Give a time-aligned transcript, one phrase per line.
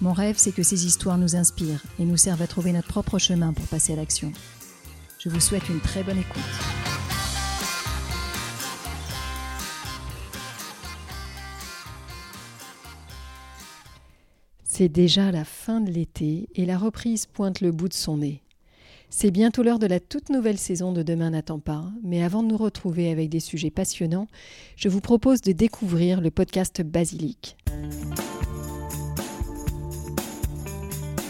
[0.00, 3.18] Mon rêve, c'est que ces histoires nous inspirent et nous servent à trouver notre propre
[3.18, 4.32] chemin pour passer à l'action.
[5.18, 6.42] Je vous souhaite une très bonne écoute.
[14.64, 18.42] C'est déjà la fin de l'été et la reprise pointe le bout de son nez.
[19.08, 22.48] C'est bientôt l'heure de la toute nouvelle saison de Demain n'attend pas, mais avant de
[22.48, 24.26] nous retrouver avec des sujets passionnants,
[24.74, 27.56] je vous propose de découvrir le podcast Basilic.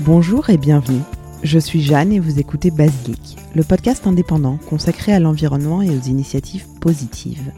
[0.00, 1.03] Bonjour et bienvenue.
[1.45, 6.01] Je suis Jeanne et vous écoutez Basilic, le podcast indépendant consacré à l'environnement et aux
[6.09, 7.53] initiatives positives.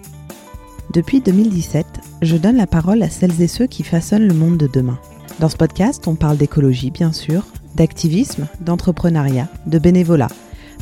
[0.93, 1.87] Depuis 2017,
[2.21, 4.99] je donne la parole à celles et ceux qui façonnent le monde de demain.
[5.41, 10.29] Dans ce podcast, on parle d'écologie, bien sûr, d'activisme, d'entrepreneuriat, de bénévolat.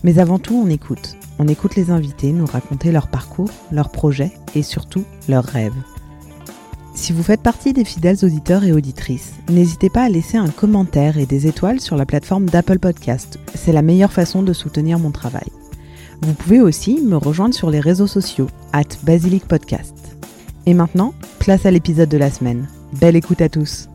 [0.03, 1.17] Mais avant tout, on écoute.
[1.39, 5.73] On écoute les invités nous raconter leur parcours, leurs projets et surtout leurs rêves.
[6.95, 11.19] Si vous faites partie des fidèles auditeurs et auditrices, n'hésitez pas à laisser un commentaire
[11.19, 13.39] et des étoiles sur la plateforme d'Apple Podcast.
[13.55, 15.49] C'est la meilleure façon de soutenir mon travail.
[16.23, 20.17] Vous pouvez aussi me rejoindre sur les réseaux sociaux, at Basilic Podcast.
[20.67, 22.69] Et maintenant, place à l'épisode de la semaine.
[22.93, 23.89] Belle écoute à tous!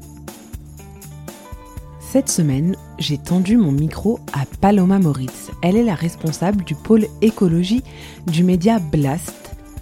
[2.02, 5.52] Cette semaine, j'ai tendu mon micro à Paloma Moritz.
[5.62, 7.84] Elle est la responsable du pôle écologie
[8.28, 9.34] du média Blast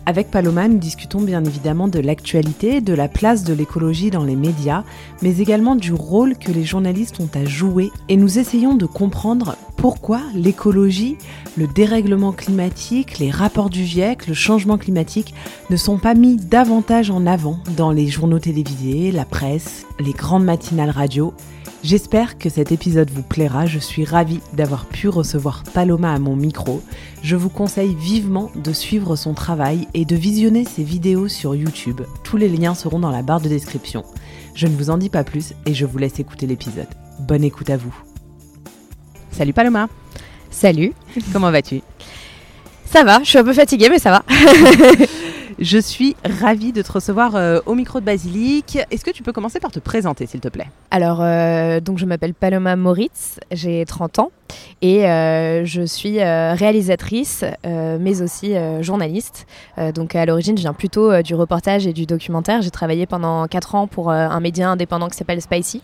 [0.07, 4.37] avec Paloma, nous discutons bien évidemment de l'actualité, de la place de l'écologie dans les
[4.37, 4.85] médias,
[5.21, 7.91] mais également du rôle que les journalistes ont à jouer.
[8.07, 11.17] Et nous essayons de comprendre pourquoi l'écologie,
[11.57, 15.33] le dérèglement climatique, les rapports du GIEC, le changement climatique
[15.69, 20.45] ne sont pas mis davantage en avant dans les journaux télévisés, la presse, les grandes
[20.45, 21.33] matinales radio
[21.87, 26.35] J'espère que cet épisode vous plaira, je suis ravie d'avoir pu recevoir Paloma à mon
[26.35, 26.83] micro.
[27.23, 32.01] Je vous conseille vivement de suivre son travail et de visionner ses vidéos sur YouTube.
[32.25, 34.03] Tous les liens seront dans la barre de description.
[34.53, 36.89] Je ne vous en dis pas plus et je vous laisse écouter l'épisode.
[37.21, 37.95] Bonne écoute à vous.
[39.31, 39.87] Salut Paloma
[40.51, 40.91] Salut
[41.31, 41.81] Comment vas-tu?
[42.91, 44.25] Ça va, je suis un peu fatiguée mais ça va
[45.59, 48.77] Je suis ravie de te recevoir euh, au micro de Basilic.
[48.91, 50.67] Est-ce que tu peux commencer par te présenter, s'il te plaît?
[50.91, 54.31] Alors, euh, donc je m'appelle Paloma Moritz, j'ai 30 ans
[54.81, 59.45] et euh, je suis réalisatrice, mais aussi journaliste.
[59.93, 62.61] donc à l'origine, je viens plutôt du reportage et du documentaire.
[62.61, 65.81] J'ai travaillé pendant 4 ans pour un média indépendant qui s'appelle Spicy,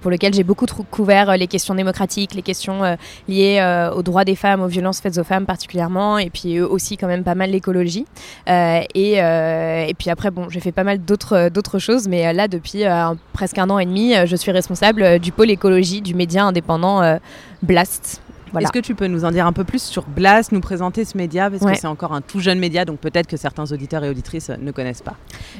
[0.00, 2.96] pour lequel j'ai beaucoup couvert les questions démocratiques, les questions
[3.28, 7.08] liées aux droits des femmes, aux violences faites aux femmes particulièrement, et puis aussi quand
[7.08, 8.06] même pas mal l'écologie.
[8.46, 12.32] et euh, et, puis après, bon, j'ai fait pas mal d'autres, euh, choses, mais euh,
[12.32, 12.84] là, depuis
[13.32, 17.18] presque un an et demi, je suis responsable du pôle écologie du média indépendant
[17.60, 18.20] Blast.
[18.58, 21.16] Est-ce que tu peux nous en dire un peu plus sur Blast, nous présenter ce
[21.16, 21.50] média?
[21.50, 24.50] Parce que c'est encore un tout jeune média, donc peut-être que certains auditeurs et auditrices
[24.50, 25.16] ne connaissent pas.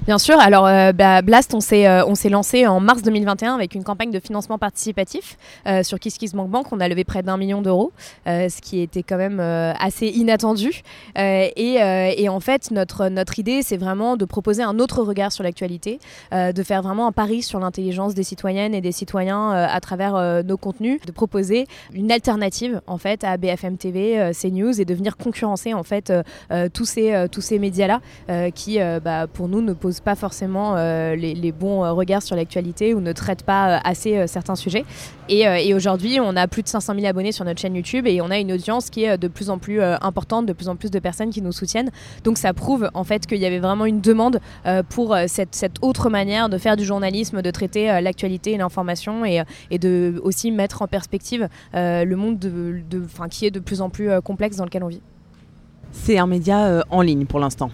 [0.06, 0.38] Bien sûr.
[0.38, 3.84] Alors, euh, bah, Blast, on s'est, euh, on s'est lancé en mars 2021 avec une
[3.84, 6.72] campagne de financement participatif euh, sur KissKissBankBank.
[6.72, 7.92] On a levé près d'un million d'euros,
[8.26, 10.82] ce qui était quand même assez inattendu.
[11.16, 15.44] Et, et, en fait, notre, notre idée, c'est vraiment de proposer un autre regard sur
[15.44, 15.98] l'actualité,
[16.32, 20.56] de faire vraiment un pari sur l'intelligence des citoyennes et des citoyens à travers nos
[20.56, 25.16] contenus, de proposer une alternative en fait à BFM TV, euh, CNews et de venir
[25.16, 29.60] concurrencer en fait euh, euh, tous ces tous ces médias là qui bah, pour nous
[29.60, 34.56] ne posent pas forcément les, bons regards sur l'actualité ou ne traitent pas assez certains
[34.56, 34.84] sujets.
[35.28, 38.30] Et, aujourd'hui, on a plus de 500 000 abonnés sur notre chaîne YouTube et on
[38.30, 40.98] a une audience qui est de plus en plus importante, de plus en plus de
[40.98, 41.90] personnes qui nous soutiennent.
[42.24, 44.40] Donc ça prouve en fait qu'il y avait vraiment une demande
[44.88, 49.42] pour cette, cette, autre manière de faire du journalisme, de traiter l'actualité et l'information et,
[49.70, 53.90] et, de aussi mettre en perspective le monde de, de, qui est de plus en
[53.90, 55.02] plus euh, complexe dans lequel on vit.
[55.92, 57.70] C'est un média euh, en ligne pour l'instant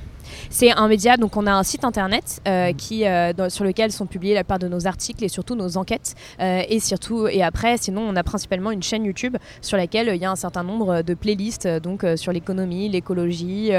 [0.50, 2.76] c'est un média, donc on a un site internet euh, mhm.
[2.76, 3.04] qui,
[3.50, 6.14] sur lequel sont publiés la plupart de nos articles et surtout nos enquêtes.
[6.40, 10.24] et surtout, et après, sinon, on a principalement une chaîne YouTube sur laquelle il y
[10.24, 13.70] a un certain nombre de playlists, donc sur l'économie, l'écologie,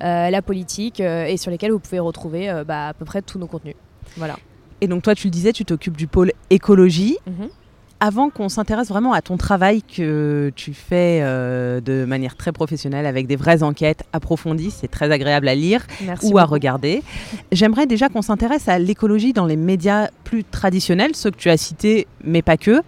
[0.00, 3.74] la politique, et sur lesquelles vous pouvez retrouver bah, à peu près tous nos contenus.
[4.16, 4.36] Voilà.
[4.80, 7.16] Et donc toi, tu le disais, tu t'occupes du pôle écologie.
[7.26, 7.48] Mhm.
[8.00, 13.06] Avant qu'on s'intéresse vraiment à ton travail que tu fais euh, de manière très professionnelle
[13.06, 15.86] avec des vraies enquêtes approfondies, c'est très agréable à lire
[16.22, 17.02] ou à regarder.
[17.52, 21.56] J'aimerais déjà qu'on s'intéresse à l'écologie dans les médias plus traditionnels, ceux que tu as
[21.56, 22.82] cités, mais pas que.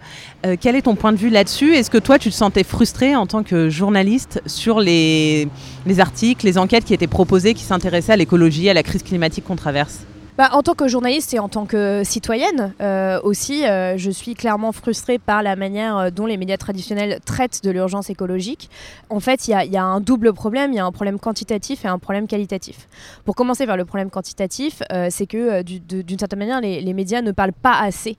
[0.44, 1.75] Euh, quel est ton point de vue là-dessus?
[1.75, 5.49] Est-ce que toi, tu te sentais frustré en tant que journaliste sur les,
[5.87, 9.44] les articles, les enquêtes qui étaient proposées, qui s'intéressaient à l'écologie, à la crise climatique
[9.44, 10.00] qu'on traverse?
[10.38, 14.35] Bah, en tant que journaliste et en tant que citoyenne euh, aussi, euh, je suis
[14.35, 18.69] clairement frustrée par la manière euh, dont les médias traditionnels traitent de l'urgence écologique.
[19.09, 20.73] En fait, il y, a un double problème.
[20.73, 22.87] Il y a un problème quantitatif et un problème qualitatif.
[23.25, 27.53] Pour commencer par le problème quantitatif, c'est que d'une certaine manière, les, médias ne parlent
[27.53, 28.17] pas assez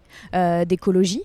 [0.65, 1.23] d'écologie,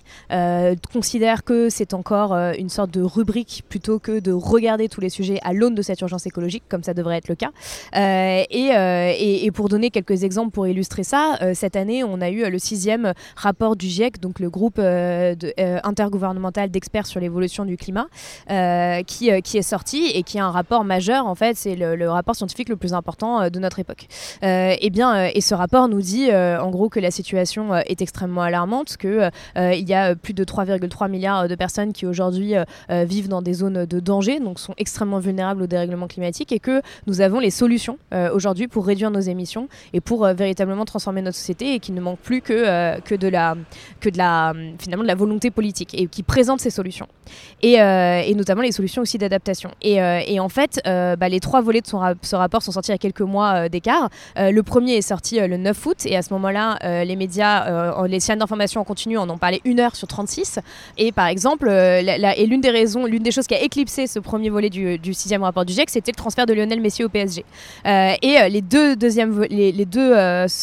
[0.91, 5.39] considèrent que c'est encore une sorte de rubrique plutôt que de regarder tous les sujets
[5.43, 7.51] à l'aune de cette urgence écologique, comme ça devrait être le cas.
[7.95, 12.49] Et, pour donner quelques exemples pour illustrer ça, euh, cette année, on a eu euh,
[12.49, 15.35] le sixième rapport du GIEC, donc le groupe euh,
[15.83, 18.07] intergouvernemental d'experts sur l'évolution du climat,
[19.05, 21.27] qui, qui est sorti et qui est un rapport majeur.
[21.27, 24.07] En fait, c'est le, rapport scientifique le plus important de notre époque.
[24.41, 28.41] et eh bien, et ce rapport nous dit, en gros, que la situation est extrêmement
[28.41, 32.53] alarmante, que il y a plus de 3,3 milliards de personnes qui aujourd'hui
[32.89, 36.81] vivent dans des zones de danger, donc sont extrêmement vulnérables au dérèglement climatique, et que
[37.07, 37.97] nous avons les solutions
[38.33, 42.19] aujourd'hui pour réduire nos émissions et pour véritablement transformer notre société et qui ne manque
[42.19, 43.55] plus que, euh, que, de, la,
[43.99, 47.07] que de, la, finalement, de la volonté politique et qui présente ces solutions.
[47.61, 49.71] Et, euh, et notamment les solutions aussi d'adaptation.
[49.81, 52.97] Et, euh, en fait, bah, les trois volets de son ce rapport sont sortis a
[52.97, 54.09] quelques mois d'écart.
[54.35, 58.39] le premier est sorti le 9 août et à ce moment-là, les médias, les chaînes
[58.39, 60.59] d'information en continu en ont parlé une heure sur 36.
[60.97, 64.49] Et par exemple, et l'une des raisons, l'une des choses qui a éclipsé ce premier
[64.49, 67.45] volet du, du sixième rapport du GIEC, c'était le transfert de Lionel Messi au PSG.
[67.85, 70.13] et les deux, deuxièmes, les, les deux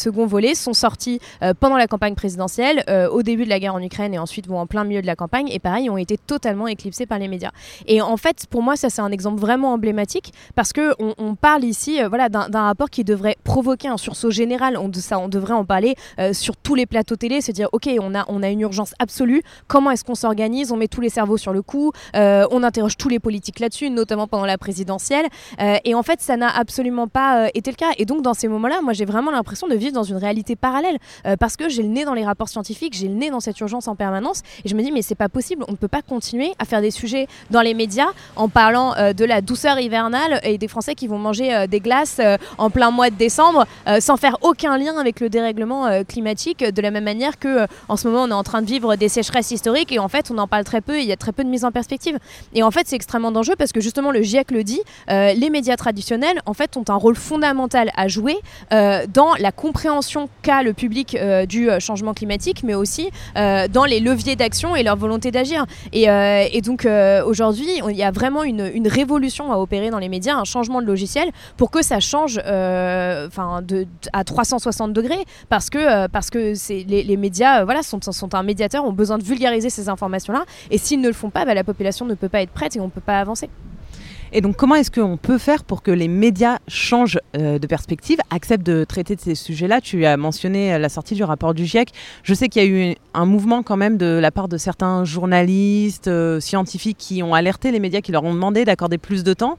[0.01, 3.75] second volet sont sortis euh, pendant la campagne présidentielle, euh, au début de la guerre
[3.75, 6.17] en Ukraine et ensuite vont en plein milieu de la campagne et pareil ont été
[6.17, 7.51] totalement éclipsés par les médias.
[7.87, 11.63] Et en fait, pour moi, ça c'est un exemple vraiment emblématique parce que on, parle
[11.63, 14.77] ici, euh, voilà, d'un rapport qui devrait provoquer un sursaut général.
[14.77, 15.95] On, ça, on devrait en parler
[16.33, 19.41] sur tous les plateaux télé, se dire ok, on a, on a une urgence absolue.
[19.67, 20.71] Comment est-ce qu'on s'organise?
[20.71, 21.91] On met tous les cerveaux sur le coup.
[22.13, 25.27] on interroge tous les politiques là-dessus, notamment pendant la présidentielle.
[25.59, 27.91] et en fait, ça n'a absolument pas été le cas.
[27.97, 30.97] Et donc, dans ces moments-là, moi, j'ai vraiment l'impression de vivre dans une réalité parallèle.
[31.25, 33.59] Euh, parce que j'ai le nez dans les rapports scientifiques, j'ai le nez dans cette
[33.59, 36.01] urgence en permanence et je me dis mais c'est pas possible, on ne peut pas
[36.01, 40.39] continuer à faire des sujets dans les médias en parlant euh, de la douceur hivernale
[40.43, 42.19] et des Français qui vont manger euh, des glaces
[42.57, 43.65] en plein mois de décembre
[43.99, 48.07] sans faire aucun lien avec le dérèglement climatique de la même manière que en ce
[48.07, 50.47] moment on est en train de vivre des sécheresses historiques et en fait on en
[50.47, 52.17] parle très peu et il y a très peu de mise en perspective.
[52.53, 55.77] Et en fait c'est extrêmement dangereux parce que justement le GIEC le dit les médias
[55.77, 58.37] traditionnels en fait ont un rôle fondamental à jouer
[58.69, 59.51] dans la
[60.41, 64.75] qu'a le public euh, du euh, changement climatique, mais aussi euh, dans les leviers d'action
[64.75, 65.65] et leur volonté d'agir.
[65.93, 66.87] Et, donc
[67.25, 70.85] aujourd'hui, il y a vraiment une, révolution à opérer dans les médias, un changement de
[70.85, 73.63] logiciel pour que ça change enfin
[74.13, 76.53] à 360 degrés, parce que, parce que
[76.87, 80.77] les, les, médias voilà, sont, sont un médiateur, ont besoin de vulgariser ces informations-là, et
[80.77, 82.85] s'ils ne le font pas, bah, la population ne peut pas être prête et on
[82.85, 83.49] ne peut pas avancer.
[84.33, 88.19] Et donc, comment est-ce qu'on peut faire pour que les médias changent euh, de perspective,
[88.29, 89.81] acceptent de traiter de ces sujets-là?
[89.81, 91.91] Tu as mentionné euh, la sortie du rapport du GIEC.
[92.23, 95.03] Je sais qu'il y a eu un mouvement quand même de la part de certains
[95.03, 99.33] journalistes, euh, scientifiques qui ont alerté les médias, qui leur ont demandé d'accorder plus de
[99.33, 99.57] temps.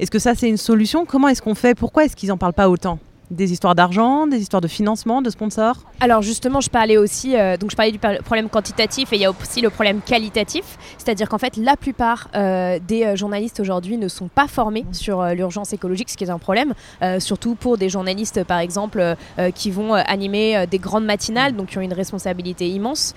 [0.00, 1.06] Est-ce que ça, c'est une solution?
[1.06, 1.74] Comment est-ce qu'on fait?
[1.74, 2.98] Pourquoi est-ce qu'ils n'en parlent pas autant?
[3.30, 7.56] Des histoires d'argent, des histoires de financement, de sponsors Alors justement, je parlais aussi, euh,
[7.56, 10.64] donc je parlais du problème quantitatif et il y a aussi le problème qualitatif,
[10.98, 15.24] c'est-à-dire qu'en fait, la plupart euh, des euh, journalistes aujourd'hui ne sont pas formés sur
[15.26, 16.74] l'urgence écologique, ce qui est un problème,
[17.18, 19.16] surtout pour des journalistes, par exemple,
[19.54, 23.14] qui vont animer des grandes matinales, donc qui ont une responsabilité immense,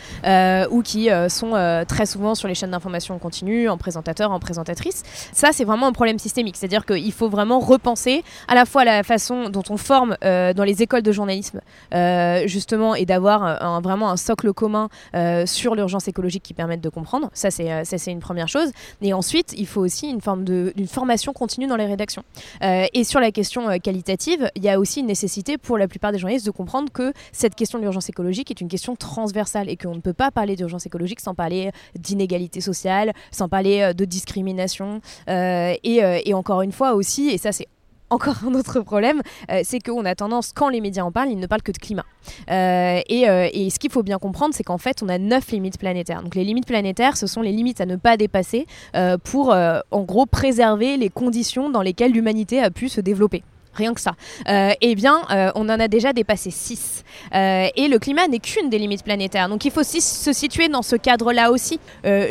[0.72, 5.04] ou qui sont très souvent sur les chaînes d'information en continu, en présentateur, en présentatrice.
[5.32, 9.04] Ça, c'est vraiment un problème systémique, c'est-à-dire qu'il faut vraiment repenser à la fois la
[9.04, 11.62] façon dont on forme euh, dans les écoles de journalisme,
[11.94, 16.90] euh, justement, et d'avoir vraiment un socle commun euh, sur l'urgence écologique qui permette de
[16.90, 17.30] comprendre.
[17.34, 18.72] Ça, c'est une première chose.
[19.02, 22.24] Et ensuite, il faut aussi une forme de, formation continue dans les rédactions.
[22.62, 26.20] et sur la question qualitative, il y a aussi une nécessité pour la plupart des
[26.20, 29.96] journalistes de comprendre que cette question de l'urgence écologique est une question transversale et qu'on
[29.96, 35.02] ne peut pas parler d'urgence écologique sans parler d'inégalité sociale, sans parler de discrimination.
[35.28, 37.68] et, encore une fois aussi, et ça c'est
[38.14, 41.40] encore un autre problème, euh, c'est qu'on a tendance, quand les médias en parlent, ils
[41.40, 42.06] ne parlent que de climat.
[42.50, 45.78] Euh, euh, et, ce qu'il faut bien comprendre, c'est qu'en fait, on a neuf limites
[45.78, 46.22] planétaires.
[46.22, 48.68] Donc les limites planétaires, ce sont les limites à ne pas dépasser
[49.24, 53.44] pour, en gros, préserver les conditions dans lesquelles l'humanité a pu se développer.
[53.74, 54.14] Rien que ça.
[54.48, 55.22] eh bien,
[55.56, 57.04] on en a déjà dépassé 6.
[57.34, 59.50] et le climat n'est qu'une des limites planétaires.
[59.50, 61.80] Donc il faut se situer dans ce cadre-là aussi.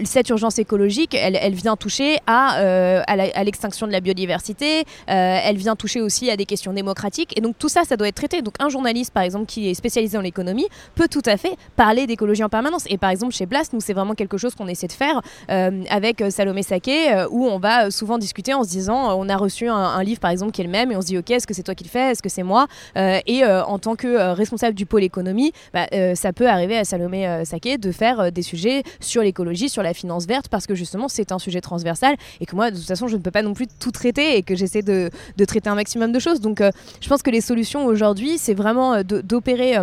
[0.05, 5.77] cette urgence écologique, elle, elle vient toucher à, à l'extinction de la biodiversité, elle vient
[5.77, 7.37] toucher aussi à des questions démocratiques.
[7.37, 8.43] Et donc tout ça, ça doit être traité.
[8.43, 12.07] Donc un journaliste, par exemple, qui est spécialisé dans l'économie, peut tout à fait parler
[12.07, 12.85] d'écologie en permanence.
[12.89, 15.21] Et par exemple, chez Blast, nous, c'est vraiment quelque chose qu'on essaie de faire
[15.51, 19.29] euh, avec euh, Salomé Saké, euh, où on va souvent discuter en se disant, on
[19.29, 21.32] a reçu un, livre, par exemple, qui est le même, et on se dit, ok,
[21.33, 24.33] est-ce que c'est toi qui le fais, est-ce que c'est moi Et en tant que
[24.33, 28.83] responsable du pôle économie, bah, ça peut arriver à Salomé Saké de faire des sujets
[29.01, 32.55] sur l'écologie, sur la finance verte, parce que justement, c'est un sujet transversal, et que
[32.55, 34.83] moi, de toute façon, je ne peux pas non plus tout traiter, et que j'essaie
[34.83, 35.11] de,
[35.47, 36.41] traiter un maximum de choses.
[36.41, 36.63] Donc,
[37.01, 39.77] je pense que les solutions aujourd'hui, c'est vraiment d'opérer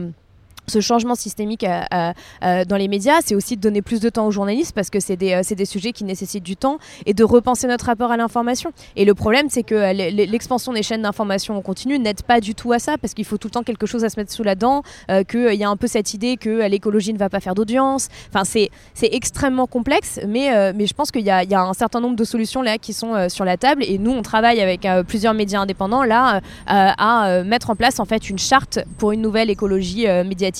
[0.70, 4.10] ce changement systémique euh, euh, euh, dans les médias, c'est aussi de donner plus de
[4.10, 7.24] temps aux journalistes parce que c'est des, des, sujets qui nécessitent du temps et de
[7.24, 8.72] repenser notre rapport à l'information.
[8.96, 12.72] Et le problème, c'est que l'expansion des chaînes d'information en continu n'aide pas du tout
[12.72, 14.56] à ça parce qu'il faut tout le temps quelque chose à se mettre sous la
[14.56, 14.84] dent,
[15.28, 18.10] qu'il y a un peu cette idée que l'écologie ne va pas faire d'audience.
[18.34, 18.70] Enfin, c'est
[19.02, 22.62] extrêmement complexe, mais, mais je pense qu'il y, y, a un certain nombre de solutions
[22.62, 26.42] là qui sont sur la table et nous, on travaille avec plusieurs médias indépendants là
[26.68, 30.59] à mettre en place en fait une charte pour une nouvelle écologie médiatique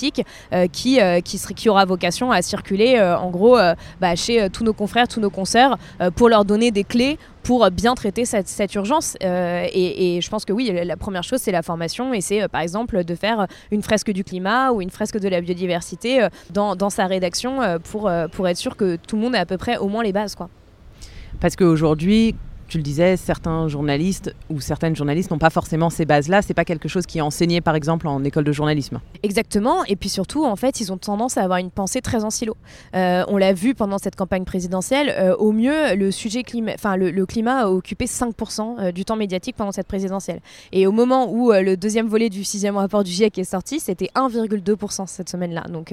[0.52, 3.58] euh, qui, euh, qui, aura vocation à circuler euh, en gros
[4.00, 5.78] bah, chez tous nos confrères, tous nos consoeurs,
[6.16, 9.16] pour leur donner des clés pour bien traiter cette, cette urgence.
[9.20, 12.12] Et, et, je pense que oui, la première chose, c'est la formation.
[12.12, 15.40] Et c'est par exemple de faire une fresque du climat ou une fresque de la
[15.40, 19.46] biodiversité dans, dans sa rédaction pour, pour être sûr que tout le monde a à
[19.46, 20.34] peu près au moins les bases.
[20.34, 20.50] Quoi.
[21.40, 22.34] Parce qu'aujourd'hui,
[22.70, 26.40] tu le disais, certains journalistes ou certaines journalistes n'ont pas forcément ces bases-là.
[26.40, 29.00] C'est pas quelque chose qui est enseigné, par exemple, en école de journalisme.
[29.22, 29.84] Exactement.
[29.86, 32.56] Et puis surtout, en fait, ils ont tendance à avoir une pensée très en silo.
[32.94, 35.12] Euh, on l'a vu pendant cette campagne présidentielle.
[35.18, 39.16] Euh, au mieux, le sujet climat, enfin le, climat a occupé 5% euh, du temps
[39.16, 40.40] médiatique pendant cette présidentielle.
[40.70, 44.10] Et au moment où le deuxième volet du sixième rapport du GIEC est sorti, c'était
[44.14, 45.62] 1,2% cette semaine-là.
[45.68, 45.92] Donc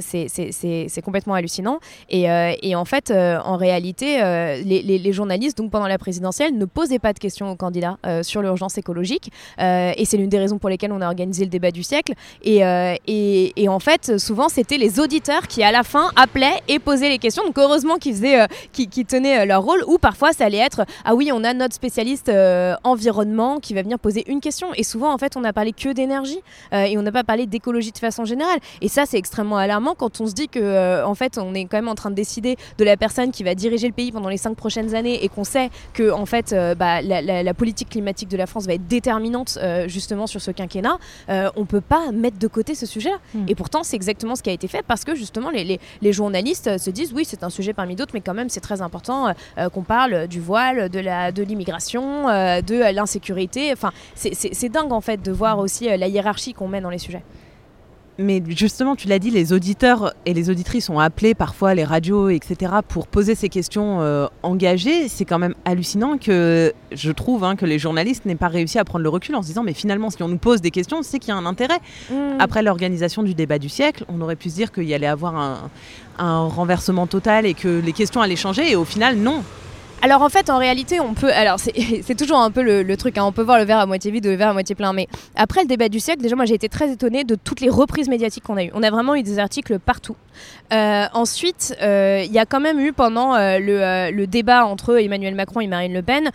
[0.00, 1.78] c'est complètement hallucinant.
[2.10, 2.26] Et,
[2.62, 4.18] et en fait, en réalité,
[4.64, 8.24] les, les, journalistes, donc pendant la présidentielle, ne posait pas de questions aux candidats euh,
[8.24, 9.30] sur l'urgence écologique.
[9.60, 12.14] Euh, et c'est l'une des raisons pour lesquelles on a organisé le débat du siècle.
[12.42, 16.80] Et, euh, et, en fait, souvent, c'était les auditeurs qui, à la fin, appelaient et
[16.80, 17.44] posaient les questions.
[17.44, 18.26] Donc, heureusement qu'ils
[18.72, 19.84] qui, qui tenaient leur rôle.
[19.86, 22.28] Ou parfois, ça allait être Ah oui, on a notre spécialiste
[22.82, 24.74] environnement qui va venir poser une question.
[24.74, 26.40] Et souvent, en fait, on n'a parlé que d'énergie
[26.72, 28.58] et on n'a pas parlé d'écologie de façon générale.
[28.80, 31.76] Et ça, c'est extrêmement alarmant quand on se dit que, en fait, on est quand
[31.76, 34.38] même en train de décider de la personne qui va diriger le pays pendant les
[34.38, 38.36] cinq prochaines années et qu'on sait que en fait, euh, bah, la, politique climatique de
[38.36, 40.98] la France va être déterminante euh, justement sur ce quinquennat,
[41.28, 43.10] euh, on peut pas mettre de côté ce sujet.
[43.34, 43.46] Hmm.
[43.48, 45.78] Et pourtant, c'est exactement ce qui a été fait parce que justement, les,
[46.12, 49.34] journalistes se disent oui, c'est un sujet parmi d'autres, mais quand même, c'est très important
[49.72, 53.72] qu'on parle du voile, de l'immigration, de, de l'insécurité.
[53.72, 57.22] Enfin, c'est dingue en fait de voir aussi la hiérarchie qu'on met dans les sujets.
[58.20, 62.30] Mais justement, tu l'as dit, les auditeurs et les auditrices sont appelés parfois, les radios,
[62.30, 65.06] etc., pour poser ces questions euh, engagées.
[65.06, 68.84] C'est quand même hallucinant que je trouve hein, que les journalistes n'aient pas réussi à
[68.84, 71.20] prendre le recul en se disant, mais finalement, si on nous pose des questions, c'est
[71.20, 71.78] qu'il y a un intérêt.
[72.10, 72.14] Mmh.
[72.40, 75.36] Après l'organisation du débat du siècle, on aurait pu se dire qu'il y allait avoir
[75.36, 75.70] un,
[76.18, 78.72] un renversement total et que les questions allaient changer.
[78.72, 79.44] Et au final, non
[80.00, 81.32] alors en fait, en réalité, on peut.
[81.32, 83.18] Alors c'est toujours un peu le, truc.
[83.18, 84.92] Hein, on peut voir le verre à moitié vide ou le verre à moitié plein.
[84.92, 87.68] Mais après le débat du siècle, déjà moi j'ai été très étonnée de toutes les
[87.68, 88.70] reprises médiatiques qu'on a eues.
[88.74, 90.16] On a vraiment eu des articles partout.
[90.72, 95.34] Euh, ensuite, euh, il y a quand même eu pendant euh, le, débat entre Emmanuel
[95.34, 96.30] Macron et Marine Le Pen,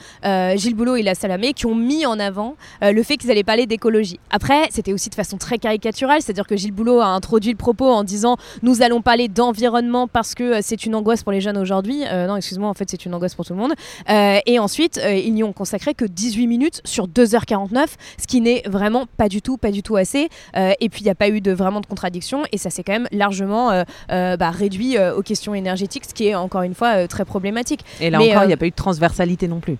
[0.57, 3.67] Gilles Boulot et La Salamé qui ont mis en avant le fait qu'ils allaient parler
[3.67, 4.19] d'écologie.
[4.31, 7.87] Après, c'était aussi de façon très caricaturale, c'est-à-dire que Gilles Boulot a introduit le propos
[7.89, 12.03] en disant nous allons parler d'environnement parce que c'est une angoisse pour les jeunes aujourd'hui.
[12.11, 13.73] non, excuse-moi, en fait c'est une angoisse pour tout le monde.
[14.09, 17.85] et ensuite, ils n'y ont consacré que 18 minutes sur 2h49,
[18.19, 20.29] ce qui n'est vraiment pas du tout, pas du tout assez.
[20.55, 22.93] et puis il n'y a pas eu de vraiment de contradiction et ça s'est quand
[22.93, 27.07] même largement bah, réduit euh, aux questions énergétiques, ce qui est encore une fois euh,
[27.07, 27.81] très problématique.
[27.99, 29.77] Et là encore, il n'y a pas eu de transversalité non plus.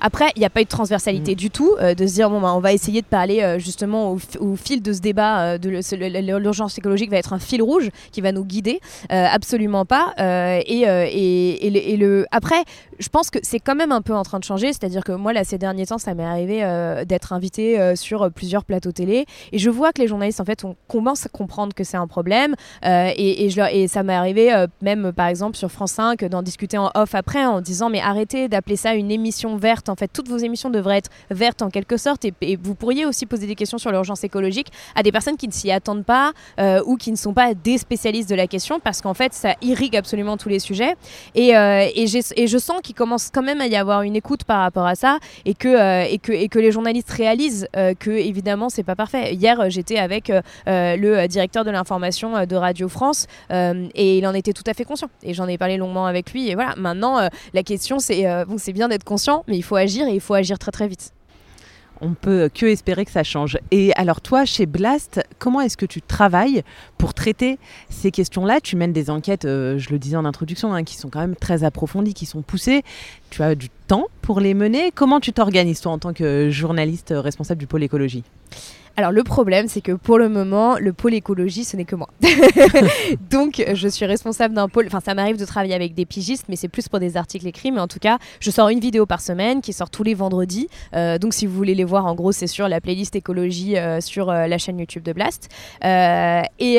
[0.00, 1.36] Après, il n'y a pas eu de transversalité mm.
[1.36, 4.12] du tout, euh, de se dire bon, bah, on va essayer de parler euh, justement
[4.40, 8.20] au, fil de ce débat euh, de l'urgence écologique va être un fil rouge qui
[8.20, 10.14] va nous guider, absolument pas.
[10.18, 12.62] et, et, le, après,
[12.98, 15.32] je pense que c'est quand même un peu en train de changer, c'est-à-dire que moi
[15.32, 16.60] là ces derniers temps, ça m'est arrivé
[17.06, 20.76] d'être invité sur plusieurs plateaux télé et je vois que les journalistes en fait on
[20.88, 25.70] commence à comprendre que c'est un problème et, ça m'est arrivé même par exemple sur
[25.70, 29.56] France 5 d'en discuter en off après en disant mais arrêtez d'appeler ça une émission
[29.56, 32.24] verte En fait, toutes vos émissions devraient être vertes en quelque sorte.
[32.24, 35.52] Et, vous pourriez aussi poser des questions sur l'urgence écologique à des personnes qui ne
[35.52, 39.00] s'y attendent pas euh, ou qui ne sont pas des spécialistes de la question, parce
[39.00, 40.96] qu'en fait, ça irrigue absolument tous les sujets.
[41.34, 44.44] Et, euh, et, et je sens qu'il commence quand même à y avoir une écoute
[44.44, 49.34] par rapport à ça, et que, euh, les journalistes réalisent que évidemment, c'est pas parfait.
[49.34, 50.32] Hier, j'étais avec
[50.66, 55.08] le directeur de l'information de Radio France, et il en était tout à fait conscient.
[55.22, 56.48] Et j'en ai parlé longuement avec lui.
[56.48, 60.06] Et voilà, maintenant, la question, c'est bon, c'est bien d'être conscient, mais il faut agir
[60.06, 61.15] et il faut agir très très vite.
[62.00, 63.58] On peut que espérer que ça change.
[63.70, 66.62] Et alors toi, chez Blast, comment est-ce que tu travailles
[66.98, 68.60] pour traiter ces questions-là?
[68.60, 71.36] Tu mènes des enquêtes, euh, je le disais en introduction, hein, qui sont quand même
[71.36, 72.82] très approfondies, qui sont poussées.
[73.30, 74.90] Tu as du temps pour les mener.
[74.94, 78.24] Comment tu t'organises toi en tant que journaliste responsable du pôle écologie?
[78.98, 82.08] Alors le problème, c'est que pour le moment, le pôle écologie, ce n'est que moi.
[83.30, 84.86] Donc je suis responsable d'un pôle.
[84.86, 87.72] Enfin, ça m'arrive de travailler avec des pigistes, mais c'est plus pour des articles écrits.
[87.72, 90.68] Mais en tout cas, je sors une vidéo par semaine qui sort tous les vendredis.
[90.94, 94.00] Euh, donc si vous voulez les voir, en gros, c'est sur la playlist écologie euh,
[94.00, 95.50] sur euh, la chaîne YouTube de Blast.
[96.58, 96.76] Et,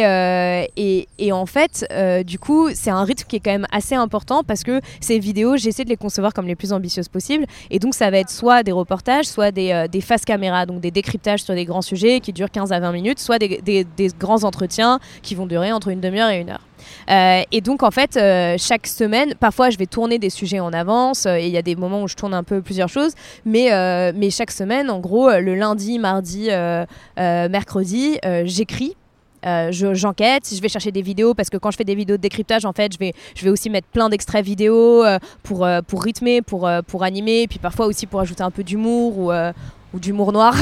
[0.76, 1.88] et, et, en fait,
[2.26, 5.56] du coup, c'est un rythme qui est quand même assez important parce que ces vidéos,
[5.56, 7.46] j'essaie de les concevoir comme les plus ambitieuses possibles.
[7.70, 10.92] Et donc ça va être soit des reportages, soit des, des faces caméra, donc des
[10.92, 13.86] décryptages sur des grands sujets qui durent 15 à 20 minutes, soit des,
[14.20, 16.62] grands entretiens qui vont durer entre une demi-heure et une heure.
[17.10, 20.74] Euh, et donc en fait, euh, chaque semaine, parfois je vais tourner des sujets en
[20.74, 23.14] avance euh, et il y a des moments où je tourne un peu plusieurs choses,
[23.46, 23.70] mais,
[24.14, 26.50] mais chaque semaine, en gros, le lundi, mardi,
[27.18, 28.96] mercredi, j'écris
[29.72, 32.66] j'enquête, je vais chercher des vidéos parce que quand je fais des vidéos de décryptage,
[32.66, 35.06] en fait, je vais, je vais aussi mettre plein d'extraits vidéo
[35.44, 39.32] pour, pour rythmer, pour, pour animer, puis parfois aussi pour ajouter un peu d'humour ou,
[39.94, 40.56] ou d'humour noir.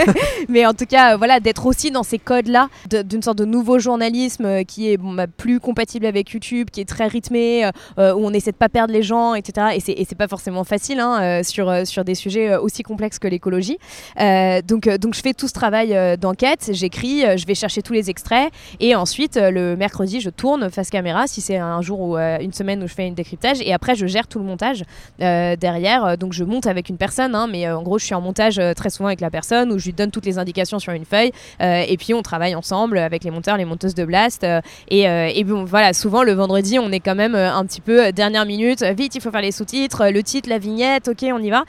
[0.48, 2.68] mais en tout cas, euh, voilà, d'être aussi dans ces codes-là,
[3.04, 6.88] d'une sorte de nouveau journalisme euh, qui est bah, plus compatible avec YouTube, qui est
[6.88, 9.78] très rythmé, euh, où on essaie de pas perdre les gens, etc.
[9.96, 13.78] Et c'est pas forcément facile hein, sur, sur des sujets aussi complexes que l'écologie.
[14.18, 18.52] donc, donc je fais tout ce travail d'enquête, j'écris, je vais chercher tous les extraits,
[18.80, 22.82] et ensuite le mercredi, je tourne face caméra si c'est un jour ou une semaine
[22.82, 24.84] où je fais une décryptage, et après je gère tout le montage
[25.18, 26.16] derrière.
[26.18, 28.90] Donc je monte avec une personne, hein, mais en gros je suis en montage très
[28.90, 31.84] souvent avec la personne où je lui donne toutes les indications sur une feuille euh,
[31.86, 35.30] et puis on travaille ensemble avec les monteurs, les monteuses de Blast euh, et, euh,
[35.32, 38.82] et, bon voilà souvent le vendredi on est quand même un petit peu dernière minute
[38.82, 41.64] vite il faut faire les sous-titres le titre la vignette ok on y va.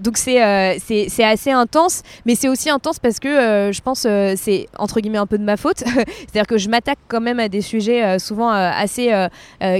[0.00, 5.00] Donc c'est c'est assez intense mais c'est aussi intense parce que je pense c'est entre
[5.00, 5.78] guillemets un peu de ma faute.
[5.84, 9.12] C'est-à-dire que je m'attaque quand même à des sujets souvent assez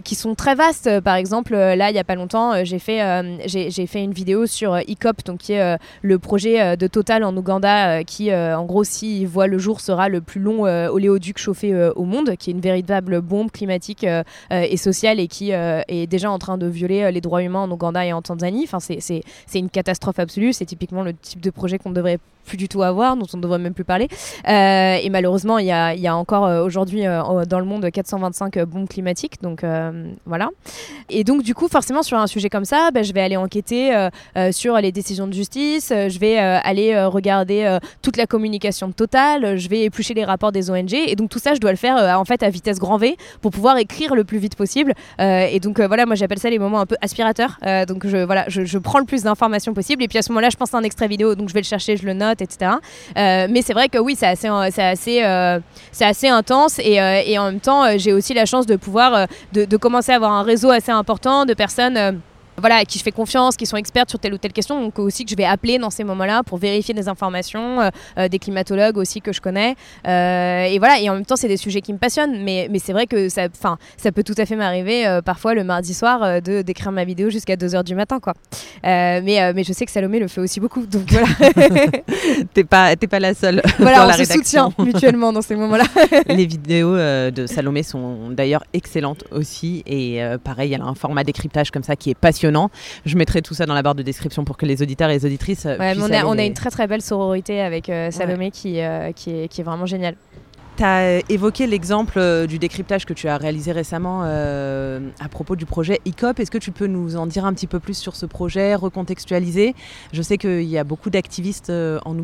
[0.04, 1.00] qui sont très vastes.
[1.00, 3.00] Par exemple là il y a pas longtemps j'ai fait
[3.46, 7.36] j'ai fait une vidéo sur ICOP donc qui est le projet euh, de Total en
[7.36, 11.38] Ouganda euh, qui, euh, en gros, s'il voit le jour, sera le plus long oléoduc
[11.38, 14.06] chauffé au monde, qui est une véritable bombe climatique
[14.50, 18.04] et sociale et qui est déjà en train de violer les droits humains en Ouganda
[18.04, 18.64] et en Tanzanie.
[18.64, 19.22] Enfin, c'est
[19.54, 20.52] une catastrophe absolue.
[20.52, 23.42] C'est typiquement le type de projet qu'on devrait plus du tout avoir, dont on ne
[23.42, 24.08] devrait même plus parler.
[24.48, 27.90] Euh, et malheureusement, il y a, y a, encore euh, aujourd'hui euh, dans le monde
[27.90, 29.42] 425 bombes climatiques.
[29.42, 29.64] Donc
[30.24, 30.48] voilà.
[31.10, 34.08] Et donc, du coup, forcément, sur un sujet comme ça, bah, je vais aller enquêter
[34.52, 39.68] sur les décisions de justice, je vais aller regarder toute la communication de Total, je
[39.68, 40.94] vais éplucher les rapports des ONG.
[40.94, 43.50] Et donc, tout ça, je dois le faire en fait à vitesse grand V pour
[43.50, 44.94] pouvoir écrire le plus vite possible.
[45.18, 47.58] et donc, voilà, moi, j'appelle ça les moments un peu aspirateurs.
[47.88, 50.02] donc, je, voilà, je, je prends le plus d'informations possible.
[50.02, 51.34] Et puis, à ce moment-là, je pense à un extrait vidéo.
[51.34, 52.72] Donc, je vais le chercher, je le note etc.
[53.16, 55.60] Euh, mais c'est vrai que oui, c'est assez, c'est assez, euh,
[55.92, 59.26] c'est assez intense et, euh, et, en même temps, j'ai aussi la chance de pouvoir
[59.52, 62.20] de, commencer à avoir un réseau assez important de personnes
[62.58, 64.98] voilà, à qui je fais confiance, qui sont expertes sur telle ou telle question, donc
[64.98, 68.38] aussi que je vais appeler dans ces moments-là pour vérifier des informations, euh, euh, des
[68.38, 69.74] climatologues aussi que je connais.
[70.06, 72.78] Euh, et voilà, et en même temps, c'est des sujets qui me passionnent, mais, mais
[72.78, 73.48] c'est vrai que ça,
[73.96, 77.56] ça peut tout à fait m'arriver parfois le mardi soir de d'écrire ma vidéo jusqu'à
[77.56, 78.20] 2h du matin.
[78.20, 78.34] Quoi.
[78.82, 81.26] mais, mais je sais que Salomé le fait aussi beaucoup, donc voilà.
[82.54, 83.62] t'es pas, pas la seule.
[83.78, 85.84] Voilà, on se soutient mutuellement dans ces moments-là.
[86.28, 91.70] Les vidéos de Salomé sont d'ailleurs excellentes aussi, et pareil, elle a un format décryptage
[91.70, 92.45] comme ça qui est passionnant
[93.04, 95.24] je mettrai tout ça dans la barre de description pour que les auditeurs et les
[95.24, 95.66] auditrices.
[95.66, 95.76] Euh,
[96.26, 99.60] on, a, une très très belle sororité avec euh, Salomé qui, euh, qui, est, qui
[99.60, 100.16] est vraiment géniale.
[100.76, 105.56] Tu as évoqué l'exemple euh, du décryptage que tu as réalisé récemment euh, à propos
[105.56, 106.38] du projet ICOP.
[106.38, 109.74] Est-ce que tu peux nous en dire un petit peu plus sur ce projet, recontextualiser?
[110.12, 112.14] Je sais qu'il y a beaucoup d'activistes euh, en,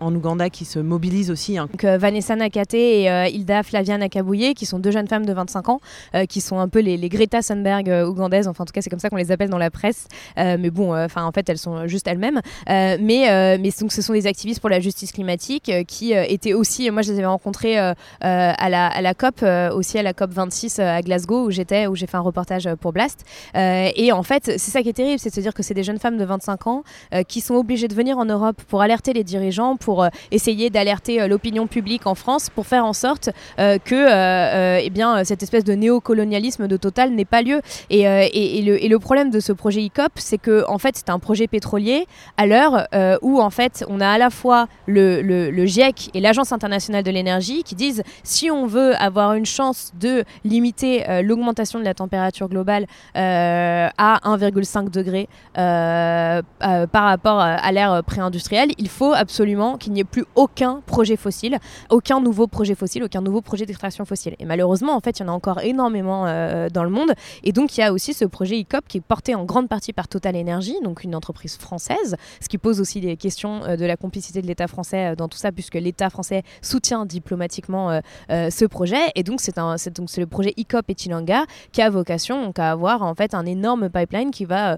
[0.00, 1.58] en, Ouganda qui se mobilisent aussi.
[1.58, 1.68] Hein.
[1.70, 5.80] Donc, Vanessa Nakate et Hilda Flavia Nakabouye, qui sont deux jeunes femmes de 25 ans,
[6.28, 8.48] qui sont un peu les, Greta Thunberg ougandaises.
[8.48, 10.06] Enfin, en tout cas, c'est comme ça qu'on les appelle dans la presse.
[10.36, 12.40] mais bon, enfin, en fait, elles sont juste elles-mêmes.
[12.66, 17.02] mais mais donc, ce sont des activistes pour la justice climatique qui étaient aussi, moi,
[17.02, 17.89] je les avais rencontrées
[18.20, 19.42] à, la, à la COP,
[19.74, 22.92] aussi à la COP 26 à Glasgow, où j'étais, où j'ai fait un reportage pour
[22.92, 23.24] Blast.
[23.54, 25.82] et en fait, c'est ça qui est terrible, c'est de se dire que c'est des
[25.82, 26.82] jeunes femmes de 25 ans
[27.28, 31.66] qui sont obligées de venir en Europe pour alerter les dirigeants, pour essayer d'alerter l'opinion
[31.66, 36.76] publique en France, pour faire en sorte que eh bien, cette espèce de néocolonialisme de
[36.76, 37.60] Total n'ait pas lieu.
[37.90, 41.10] Et, et, le, et, le, problème de ce projet ICOP, c'est que en fait, c'est
[41.10, 42.86] un projet pétrolier à l'heure
[43.22, 47.10] où en fait, on a à la fois le, le, GIEC et l'Agence internationale de
[47.10, 51.94] l'énergie qui disent si on veut avoir une chance de limiter euh, l'augmentation de la
[51.94, 59.78] température globale euh, à 1,5 degré euh, par rapport à l'ère pré-industrielle, il faut absolument
[59.78, 64.04] qu'il n'y ait plus aucun projet fossile, aucun nouveau projet fossile, aucun nouveau projet d'extraction
[64.04, 64.34] fossile.
[64.38, 66.24] Et malheureusement, en fait, il y en a encore énormément
[66.70, 67.12] dans le monde.
[67.44, 69.92] Et donc, il y a aussi ce projet ICOP qui est porté en grande partie
[69.92, 73.96] par Total Energy, donc une entreprise française, ce qui pose aussi des questions de la
[73.96, 78.64] complicité de l'État français dans tout ça, puisque l'État français soutient diplomatiquement euh, euh, ce
[78.64, 79.00] projet.
[79.14, 83.14] Et donc, c'est le projet ICOP et Chilanga qui a vocation donc, à avoir en
[83.14, 84.76] fait un énorme pipeline qui va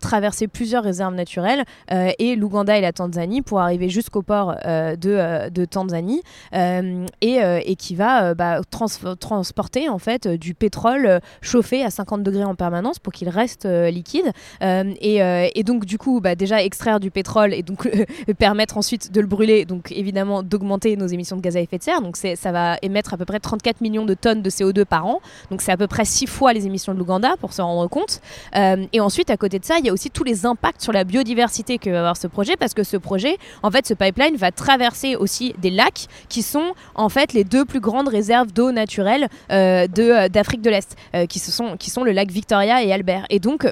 [0.00, 5.64] traverser plusieurs réserves naturelles et l'Ouganda et la Tanzanie pour arriver jusqu'au port de, de,
[5.64, 12.44] Tanzanie et, et, qui va bah, transporter en fait du pétrole chauffé à 50 degrés
[12.44, 14.32] en permanence pour qu'il reste liquide.
[14.60, 15.16] Et,
[15.54, 17.88] et, donc, du coup, bah, déjà extraire du pétrole et donc
[18.38, 21.82] permettre ensuite de le brûler, donc évidemment d'augmenter nos émissions de gaz à effet de
[21.82, 22.02] serre.
[22.02, 25.20] Donc ça va émettre à peu près 34 millions de tonnes de CO2 par an.
[25.50, 28.20] Donc c'est à peu près 6 fois les émissions de l'Ouganda pour se rendre compte.
[28.56, 30.92] Euh, et ensuite, à côté de ça, il y a aussi tous les impacts sur
[30.92, 34.36] la biodiversité que va avoir ce projet parce que ce projet, en fait, ce pipeline
[34.36, 38.72] va traverser aussi des lacs qui sont en fait les deux plus grandes réserves d'eau
[38.72, 40.96] naturelle euh, euh d'Afrique de, l'Est,
[41.28, 43.26] qui, sont, qui sont le lac Victoria et Albert.
[43.30, 43.66] Et donc,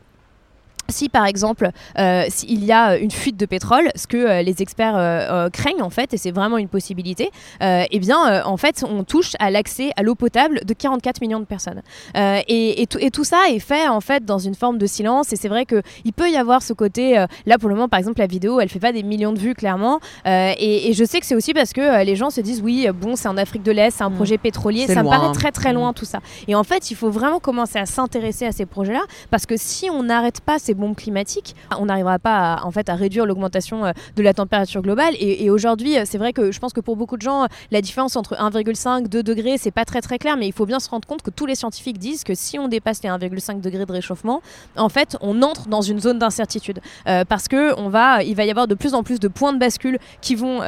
[0.91, 4.63] si par exemple euh, s'il y a une fuite de pétrole, ce que euh, les
[4.63, 9.05] experts euh, craignent en fait, et c'est vraiment une possibilité, eh bien en fait on
[9.05, 11.83] touche à l'accès à l'eau potable de 44 millions de personnes.
[12.15, 15.33] Et, et, tout ça est fait en fait dans une forme de silence.
[15.33, 18.21] Et c'est vrai qu'il peut y avoir ce côté, là pour le moment par exemple
[18.21, 20.01] la vidéo elle fait pas des millions de vues clairement.
[20.27, 23.29] Et, je sais que c'est aussi parce que les gens se disent oui bon c'est
[23.29, 24.15] en Afrique de l'Est, c'est un mmh.
[24.15, 25.95] projet pétrolier, ça me paraît très très loin mmh.
[25.95, 26.21] tout ça.
[26.49, 29.89] Et en fait il faut vraiment commencer à s'intéresser à ces projets-là parce que si
[29.91, 33.85] on n'arrête pas ces bombe climatique, on n'arrivera pas à, en fait à réduire l'augmentation
[33.85, 35.15] euh, de la température globale.
[35.19, 38.17] Et, aujourd'hui, euh, c'est vrai que je pense que pour beaucoup de gens, la différence
[38.17, 41.07] entre 1,5 2 degrés, c'est pas très très clair, mais il faut bien se rendre
[41.07, 44.43] compte que tous les scientifiques disent que si on dépasse les 1,5 degrés de réchauffement,
[44.77, 48.45] en fait, on entre dans une zone d'incertitude euh, parce que on va, il va
[48.45, 50.61] y avoir de plus en plus de points de bascule qui vont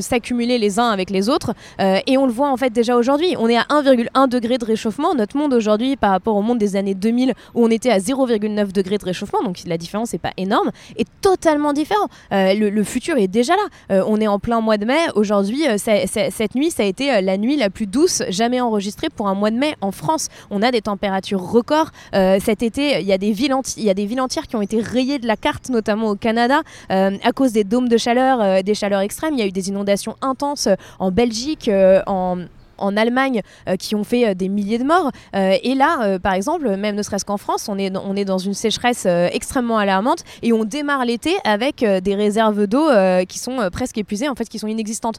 [0.00, 1.54] s'accumuler les uns avec les autres.
[1.78, 3.34] et on le voit en fait déjà aujourd'hui.
[3.38, 5.14] On est à 1,1 degré de réchauffement.
[5.14, 8.72] Notre monde aujourd'hui, par rapport au monde des années 2000 où on était à 0,9
[8.72, 12.08] degré de réchauffement, donc la différence n'est pas énorme, est totalement différent.
[12.32, 13.96] Euh, le, futur est déjà là.
[13.96, 14.98] Euh, on est en plein mois de mai.
[15.14, 19.28] Aujourd'hui, euh, cette nuit, ça a été la nuit la plus douce jamais enregistrée pour
[19.28, 20.28] un mois de mai en France.
[20.50, 21.90] On a des températures records.
[22.12, 25.68] cet été, il y, a des villes entières qui ont été rayées de la carte,
[25.70, 29.34] notamment au Canada, à cause des dômes de chaleur, des chaleurs extrêmes.
[29.34, 30.68] Il y a eu des inondations intenses
[30.98, 31.70] en Belgique,
[32.06, 32.38] en
[32.78, 35.10] en Allemagne euh, qui ont fait euh, des milliers de morts.
[35.34, 38.38] Euh, et là, par exemple, même ne serait-ce qu'en France, on est, on est dans
[38.38, 42.88] une sécheresse extrêmement alarmante et on démarre l'été avec des réserves d'eau
[43.28, 45.18] qui sont presque épuisées, en fait, qui sont inexistantes.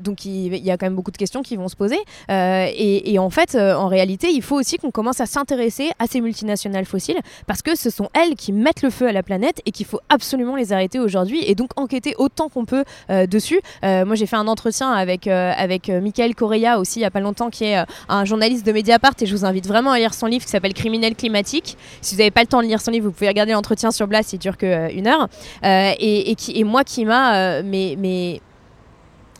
[0.00, 1.98] donc il, y a quand même beaucoup de questions qui vont se poser.
[2.28, 6.84] Et, en fait, en réalité, il faut aussi qu'on commence à s'intéresser à ces multinationales
[6.84, 9.86] fossiles parce que ce sont elles qui mettent le feu à la planète et qu'il
[9.86, 13.60] faut absolument les arrêter aujourd'hui et donc enquêter autant qu'on peut dessus.
[13.82, 17.50] moi, j'ai fait un entretien avec, avec Michael Correa aussi il n'y a pas longtemps,
[17.50, 20.26] qui est euh, un journaliste de Mediapart, et je vous invite vraiment à lire son
[20.26, 21.76] livre qui s'appelle Criminel climatique.
[22.00, 24.06] Si vous n'avez pas le temps de lire son livre, vous pouvez regarder l'entretien sur
[24.06, 25.28] Blast, il dure que euh, heure.
[25.64, 27.62] Euh, et, moi qui m'a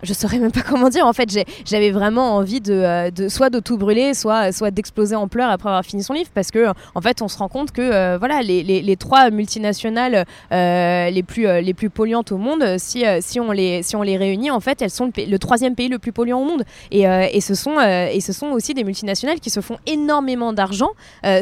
[0.05, 1.07] je saurais même pas comment dire.
[1.07, 1.29] En fait,
[1.65, 5.85] j'avais vraiment envie euh, de, soit de tout brûler, soit, d'exploser en pleurs après avoir
[5.85, 8.97] fini son livre, parce que en fait, on se rend compte que euh, voilà, les,
[8.97, 13.05] trois multinationales euh, les plus polluantes au monde, si,
[13.41, 16.65] on les réunit, en fait, elles sont le, troisième pays le plus polluant au monde.
[16.91, 20.91] Et, ce sont aussi des multinationales qui se font énormément d'argent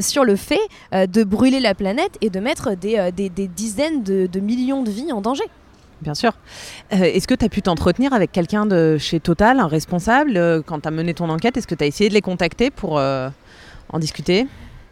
[0.01, 0.61] sur le fait
[0.93, 5.45] de brûler la planète et de mettre des, dizaines de millions de vies en danger.
[6.03, 6.33] Bien sûr.
[6.93, 10.61] Euh, est-ce que tu as pu t'entretenir avec quelqu'un de chez Total, un responsable, euh,
[10.61, 12.99] quand tu as mené ton enquête Est-ce que tu as essayé de les contacter pour
[12.99, 13.29] euh,
[13.89, 14.49] en discuter?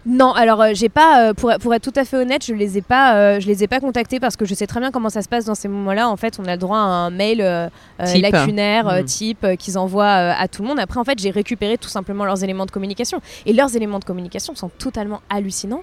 [0.06, 2.78] Non, alors euh, j'ai pas, euh, pour, pour, être tout à fait honnête, je les
[2.78, 5.10] ai pas, euh, je les ai pas contactés parce que je sais très bien comment
[5.10, 6.08] ça se passe dans ces moments-là.
[6.08, 9.04] En fait, on a le droit à un mail lacunaire mmh.
[9.04, 10.80] type qu'ils envoient à tout le monde.
[10.80, 14.04] Après, en fait, j'ai récupéré tout simplement leurs éléments de communication et leurs éléments de
[14.04, 15.82] communication sont totalement hallucinants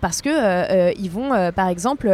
[0.00, 2.10] parce que ils vont, par exemple,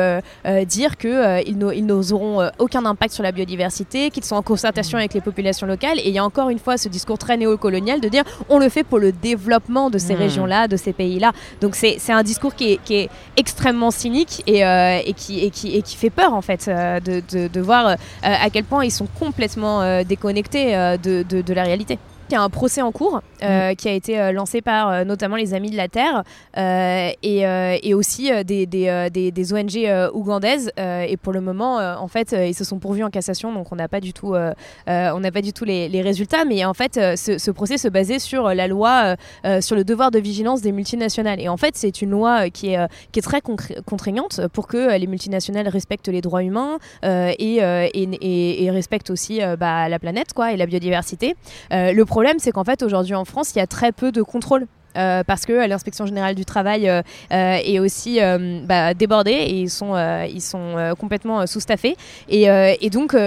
[0.67, 5.21] dire que ils n'auront aucun impact sur la biodiversité, qu'ils sont en concertation avec les
[5.21, 5.99] populations locales.
[5.99, 8.69] Et il y a encore une fois ce discours très néocolonial de dire on le
[8.69, 10.19] fait pour le développement de ces mmh.
[10.19, 11.33] régions-là, de ces pays-là.
[11.61, 16.69] Donc c'est un discours qui est, extrêmement cynique et, euh, qui, fait peur en fait
[16.69, 21.99] euh, de, voir euh, à quel point ils sont complètement déconnectés de la réalité.
[22.35, 23.77] Il y a un procès en cours euh, mm.
[23.77, 26.25] qui a été euh, lancé par euh, notamment les Amis de la Terre
[26.57, 30.73] et, aussi des, des, ONG ougandaises.
[30.77, 33.87] et pour le moment, en fait, ils se sont pourvus en cassation, donc on n'a
[33.87, 36.44] pas du tout, on n'a pas du tout les, résultats.
[36.44, 39.14] Mais en fait, ce, procès se basait sur la loi
[39.61, 41.40] sur le devoir de vigilance des multinationales.
[41.40, 45.07] Et en fait, c'est une loi qui est, qui est très contraignante pour que les
[45.07, 50.66] multinationales respectent les droits humains et, et, respectent aussi bah, la planète quoi, et la
[50.66, 51.37] biodiversité.
[51.70, 54.67] le problème, c'est qu'en fait, aujourd'hui en France, il y a très peu de contrôle
[54.96, 57.02] euh, parce que l'inspection générale du travail euh,
[57.33, 58.18] euh, est aussi
[58.64, 59.94] bah, débordée et ils sont,
[60.28, 61.96] ils sont complètement sous-staffés.
[62.28, 62.46] Et,
[62.90, 63.18] donc, il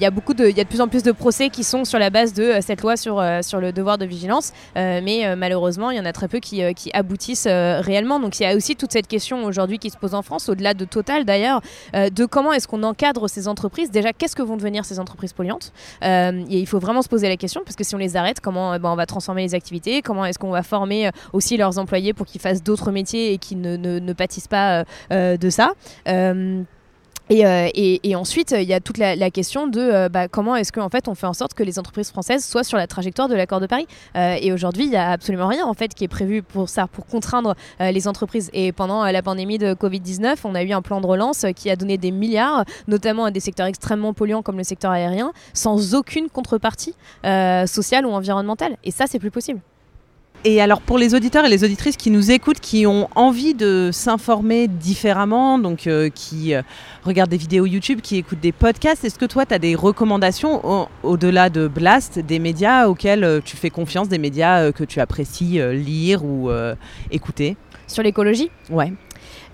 [0.00, 2.10] y, a de, y a de plus en plus de procès qui sont sur la
[2.10, 4.52] base de cette loi sur, sur le devoir de vigilance.
[4.74, 8.20] mais malheureusement, il y en a très peu qui, qui aboutissent réellement.
[8.20, 10.74] Donc, il y a aussi toute cette question aujourd'hui qui se pose en France, au-delà
[10.74, 11.60] de Total d'ailleurs,
[11.94, 13.90] de comment est-ce qu'on encadre ces entreprises?
[13.90, 15.72] Déjà, qu'est-ce que vont devenir ces entreprises polluantes?
[16.02, 18.78] Et Il faut vraiment se poser la question, parce que si on les arrête, comment
[18.78, 20.02] ben, on va transformer les activités?
[20.02, 23.60] Comment est-ce qu'on va former aussi leurs employés pour qu'ils fassent d'autres métiers et qu'ils
[23.60, 25.72] ne, ne, pâtissent pas euh, euh, de ça.
[26.08, 26.62] Euh,
[27.30, 31.08] et, et, ensuite, il y a toute la, question de bah, comment est-ce qu'en fait
[31.08, 33.66] on fait en sorte que les entreprises françaises soient sur la trajectoire de l'accord de
[33.66, 33.86] Paris.
[34.14, 37.06] et aujourd'hui, il n'y a absolument rien en fait qui est prévu pour ça, pour
[37.06, 38.50] contraindre les entreprises.
[38.52, 41.76] Et pendant la pandémie de Covid-19, on a eu un plan de relance qui a
[41.76, 46.28] donné des milliards, notamment à des secteurs extrêmement polluants comme le secteur aérien, sans aucune
[46.28, 46.94] contrepartie
[47.66, 48.76] sociale ou environnementale.
[48.84, 49.60] Et ça, c'est plus possible.
[50.46, 53.88] Et alors pour les auditeurs et les auditrices qui nous écoutent, qui ont envie de
[53.90, 56.60] s'informer différemment, donc euh, qui euh,
[57.02, 60.86] regardent des vidéos YouTube, qui écoutent des podcasts, est-ce que toi tu as des recommandations
[61.02, 65.60] au-delà de Blast, des médias auxquels euh, tu fais confiance, des médias que tu apprécies
[65.72, 66.50] lire ou
[67.10, 67.56] écouter?
[67.86, 68.50] Sur l'écologie?
[68.68, 68.92] Ouais.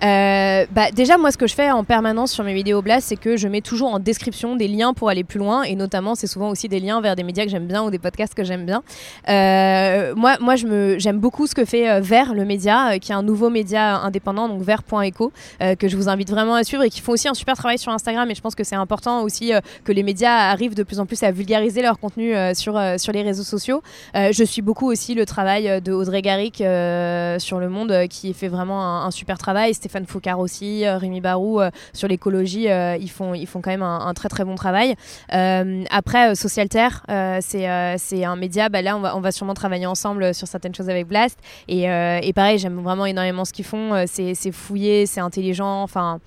[0.03, 3.17] Euh, bah, déjà, moi, ce que je fais en permanence sur mes vidéos Blast, c'est
[3.17, 5.63] que je mets toujours en description des liens pour aller plus loin.
[5.63, 7.99] Et notamment, c'est souvent aussi des liens vers des médias que j'aime bien ou des
[7.99, 8.83] podcasts que j'aime bien.
[9.29, 13.23] Euh, moi, moi j'aime beaucoup ce que fait euh, Vert, le média, qui est un
[13.23, 15.33] nouveau média indépendant, donc vert.eco,
[15.79, 17.93] que je vous invite vraiment à suivre et qui font aussi un super travail sur
[17.93, 18.31] Instagram.
[18.31, 19.53] Et je pense que c'est important aussi
[19.85, 23.23] que les médias arrivent de plus en plus à vulgariser leur contenu sur, sur les
[23.23, 23.83] réseaux sociaux.
[24.15, 29.05] je suis beaucoup aussi le travail de Audrey Garrick sur Le Monde, qui fait vraiment
[29.05, 29.75] un, super travail.
[30.07, 33.83] Foucard aussi, euh, Rémi Barou, euh, sur l'écologie, euh, ils, font, ils font quand même
[33.83, 34.95] un, très très bon travail.
[35.31, 37.05] après, Social Terre,
[37.41, 40.89] c'est un média, bah, là on va, on va sûrement travailler ensemble sur certaines choses
[40.89, 41.39] avec Blast.
[41.69, 46.21] Et, et pareil, j'aime vraiment énormément ce qu'ils font, c'est fouillé, c'est intelligent, enfin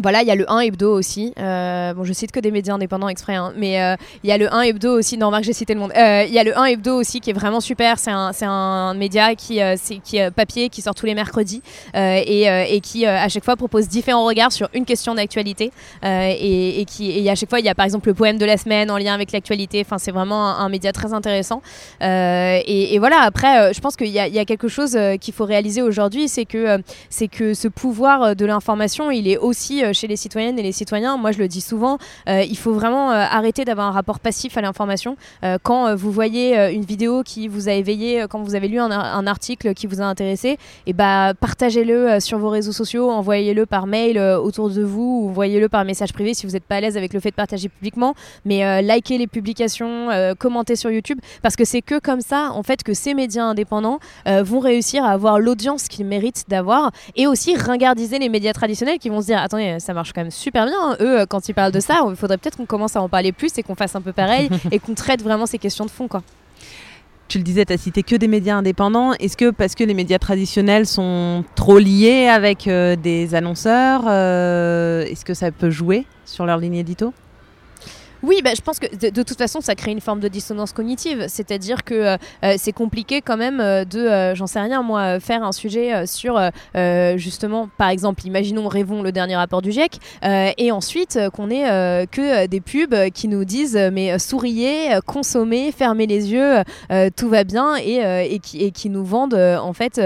[0.00, 1.34] voilà, il y a le 1 hebdo aussi.
[1.38, 4.38] Euh, bon, je cite que des médias indépendants exprès, hein, mais euh, il y a
[4.38, 5.18] le 1 hebdo aussi.
[5.18, 5.92] Non, Marc, j'ai cité le monde.
[5.94, 7.98] Euh, il y a le 1 hebdo aussi qui est vraiment super.
[7.98, 11.62] C'est un, un, média qui, c'est, qui est papier, qui sort tous les mercredis
[11.94, 15.72] et, et, qui à chaque fois propose différents regards sur une question d'actualité.
[16.02, 18.56] Et, et, et à chaque fois, il y a par exemple le poème de la
[18.56, 19.82] semaine en lien avec l'actualité.
[19.84, 21.60] Enfin, c'est vraiment un, média très intéressant.
[22.00, 26.28] Et, voilà, après, je pense qu'il y, y, a quelque chose qu'il faut réaliser aujourd'hui,
[26.28, 30.58] c'est que, c'est que ce pouvoir de l'information, il est aussi euh, chez les citoyennes
[30.58, 31.16] et les citoyens.
[31.16, 34.56] Moi, je le dis souvent, euh, il faut vraiment euh, arrêter d'avoir un rapport passif
[34.56, 35.16] à l'information.
[35.62, 39.74] quand vous voyez une vidéo qui vous a éveillé, quand vous avez lu un, article
[39.74, 44.18] qui vous a intéressé, et eh bah, partagez-le sur vos réseaux sociaux, envoyez-le par mail
[44.18, 47.12] autour de vous, ou envoyez-le par message privé si vous n'êtes pas à l'aise avec
[47.12, 48.14] le fait de partager publiquement.
[48.44, 52.82] Mais likez les publications, commentez sur YouTube, parce que c'est que comme ça, en fait,
[52.82, 58.18] que ces médias indépendants vont réussir à avoir l'audience qu'ils méritent d'avoir, et aussi ringardiser
[58.18, 60.74] les médias traditionnels qui vont se dire, attendez, ça marche quand même super bien.
[60.80, 60.96] Hein.
[61.00, 63.56] Eux, quand ils parlent de ça, il faudrait peut-être qu'on commence à en parler plus
[63.58, 66.08] et qu'on fasse un peu pareil et qu'on traite vraiment ces questions de fond.
[66.08, 66.22] Quoi.
[67.28, 69.14] Tu le disais, tu as cité que des médias indépendants.
[69.14, 75.04] Est-ce que parce que les médias traditionnels sont trop liés avec euh, des annonceurs, euh,
[75.04, 77.14] est-ce que ça peut jouer sur leur ligne édito?
[78.22, 81.26] Oui, bah, je pense que de, toute façon, ça crée une forme de dissonance cognitive.
[81.28, 85.42] C'est-à-dire que euh, euh, c'est compliqué quand même euh, de, j'en sais rien, moi, faire
[85.42, 86.40] un sujet sur
[87.16, 92.46] justement, par exemple, imaginons, rêvons le dernier rapport du GIEC, et ensuite qu'on ait que
[92.46, 96.62] des pubs qui nous disent mais souriez, consommez, fermez les yeux,
[97.16, 100.00] tout va bien, et, qui, nous vendent en fait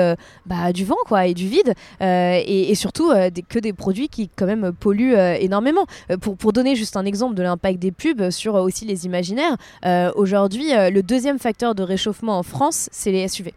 [0.46, 3.12] bah, du vent quoi, et du vide, et, et, surtout
[3.48, 5.86] que des produits qui quand même polluent énormément.
[6.20, 10.10] pour, pour donner juste un exemple de l'impact des pubs sur aussi les imaginaires, euh,
[10.14, 13.52] aujourd'hui, euh, le deuxième facteur de réchauffement en France, c'est les SUV.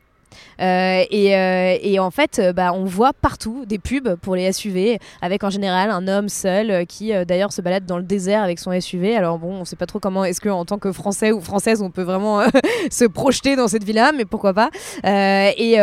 [0.61, 5.49] Euh, et, en fait, bah, on voit partout des pubs pour les SUV, avec en
[5.49, 9.15] général un homme seul qui d'ailleurs se balade dans le désert avec son SUV.
[9.15, 11.81] Alors bon, on sait pas trop comment est-ce que en tant que Français ou Française,
[11.81, 12.41] on peut vraiment
[12.91, 14.69] se projeter dans cette vie-là, mais pourquoi pas.
[15.03, 15.77] et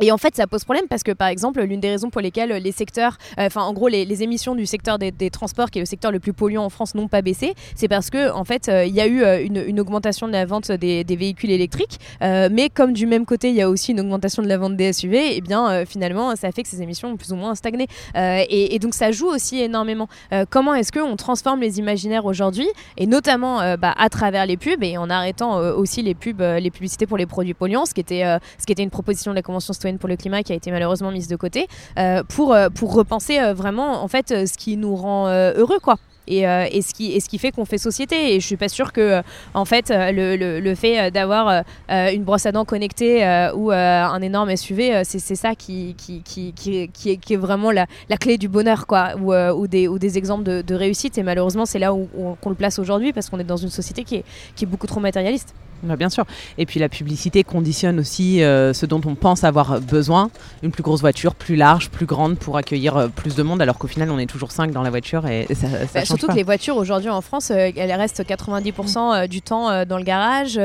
[0.00, 2.50] et en fait, ça pose problème parce que, par exemple, l'une des raisons pour lesquelles
[2.50, 5.86] les secteurs, euh, enfin, en gros, les, émissions du secteur des, transports, qui est le
[5.86, 8.84] secteur le plus polluant en France, n'ont pas baissé, c'est parce que, en fait, euh,
[8.84, 12.92] il y a eu euh, une, augmentation de la vente des, véhicules électriques, mais comme
[12.92, 15.36] du même côté, il y a aussi une augmentation de la vente des SUV, et
[15.36, 17.86] eh bien, finalement, ça fait que ces émissions ont plus ou moins stagné.
[18.14, 20.08] Et, donc, ça joue aussi énormément.
[20.50, 24.98] comment est-ce qu'on transforme les imaginaires aujourd'hui, et notamment bah, à travers les pubs, et
[24.98, 28.24] en arrêtant aussi les pubs, les publicités pour les produits polluants, ce qui était,
[28.58, 31.10] ce qui était une proposition de la Convention pour le climat qui a été malheureusement
[31.10, 31.68] mise de côté,
[31.98, 35.96] euh, pour, euh, pour repenser euh, vraiment en fait ce qui nous rend heureux quoi.
[36.28, 38.34] Et, et, ce qui, et ce qui fait qu'on fait société.
[38.34, 39.22] Et je suis pas sûre que,
[39.54, 43.20] en fait, le, le, fait d'avoir une brosse à dents connectée
[43.54, 48.16] ou un énorme SUV, c'est ça qui, qui, qui, est, qui est vraiment la, la,
[48.16, 51.16] clé du bonheur, quoi, ou, ou, des, ou des exemples de, réussite.
[51.16, 52.08] Et malheureusement, c'est là où,
[52.40, 54.24] qu'on le place aujourd'hui parce qu'on est dans une société qui est,
[54.56, 55.54] qui est beaucoup trop matérialiste.
[55.82, 56.24] Bien sûr.
[56.58, 60.30] Et puis la publicité conditionne aussi euh, ce dont on pense avoir besoin.
[60.62, 63.78] Une plus grosse voiture, plus large, plus grande pour accueillir euh, plus de monde, alors
[63.78, 66.42] qu'au final on est toujours 5 dans la voiture et, ça, bah, Surtout que les
[66.42, 70.60] voitures aujourd'hui en France, euh, elles restent 90% du temps dans le garage,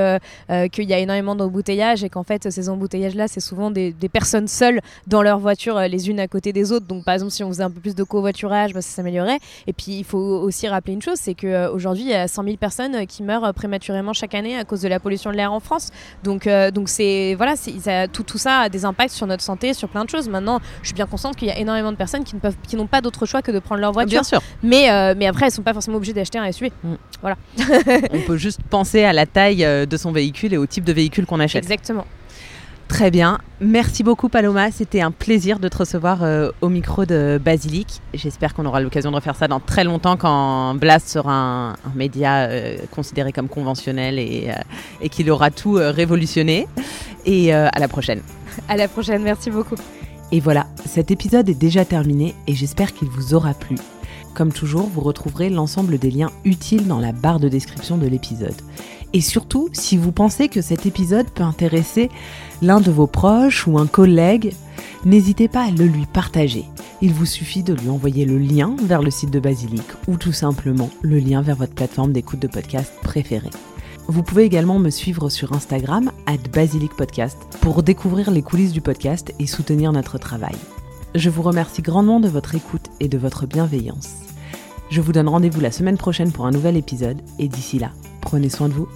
[0.71, 4.81] qu'il y a énormément d'embouteillages et qu'en fait ces embouteillages-là, c'est souvent des, personnes seules
[5.07, 6.85] dans leur voiture les unes à côté des autres.
[6.85, 9.39] Donc par exemple si on faisait un peu plus de covoiturage, bah, ça s'améliorerait.
[9.67, 12.57] Et puis il faut aussi rappeler une chose, c'est qu'aujourd'hui il y a 100 000
[12.57, 15.89] personnes qui meurent prématurément chaque année à cause de la pollution de l'air en France.
[16.23, 19.73] Donc, euh, donc c'est voilà, ça, tout, tout ça a des impacts sur notre santé,
[19.73, 20.29] sur plein de choses.
[20.29, 22.75] Maintenant, je suis bien consciente qu'il y a énormément de personnes qui ne peuvent, qui
[22.75, 24.09] n'ont pas d'autre choix que de prendre leur voiture.
[24.09, 24.41] Bien sûr.
[24.63, 26.71] Mais, euh, mais après, elles sont pas forcément obligées d'acheter un SUV.
[26.83, 26.93] Mm.
[27.21, 27.37] Voilà.
[28.11, 30.93] On peut juste penser à la taille euh, de son véhicule et au type de
[30.93, 31.63] véhicule qu'on achète.
[31.63, 32.05] Exactement.
[32.91, 33.39] Très bien.
[33.61, 34.69] Merci beaucoup Paloma.
[34.69, 38.01] C'était un plaisir de te recevoir euh, au micro de Basilic.
[38.13, 42.49] J'espère qu'on aura l'occasion de refaire ça dans très longtemps quand Blast sera un, média
[42.49, 44.61] euh, considéré comme conventionnel et, euh,
[44.99, 46.67] et qu'il aura tout révolutionné.
[47.25, 48.21] Et à la prochaine.
[48.67, 49.23] À la prochaine.
[49.23, 49.75] Merci beaucoup.
[50.33, 53.77] Et voilà, cet épisode est déjà terminé et j'espère qu'il vous aura plu.
[54.33, 58.55] Comme toujours, vous retrouverez l'ensemble des liens utiles dans la barre de description de l'épisode.
[59.13, 62.09] Et surtout, si vous pensez que cet épisode peut intéresser
[62.61, 64.53] l'un de vos proches ou un collègue,
[65.05, 66.65] n'hésitez pas à le lui partager.
[67.01, 70.31] Il vous suffit de lui envoyer le lien vers le site de Basilic ou tout
[70.31, 73.49] simplement le lien vers votre plateforme d'écoute de podcast préférée.
[74.07, 78.81] Vous pouvez également me suivre sur Instagram, at Basilic Podcast, pour découvrir les coulisses du
[78.81, 80.55] podcast et soutenir notre travail.
[81.15, 84.09] Je vous remercie grandement de votre écoute et de votre bienveillance.
[84.89, 88.49] Je vous donne rendez-vous la semaine prochaine pour un nouvel épisode et d'ici là, prenez
[88.49, 88.87] soin de vous